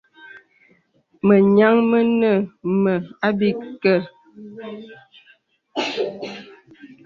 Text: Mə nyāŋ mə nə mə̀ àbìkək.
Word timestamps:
Mə 1.25 1.35
nyāŋ 1.55 1.75
mə 1.89 1.99
nə 2.19 2.31
mə̀ 2.81 2.97
àbìkək. 3.27 4.03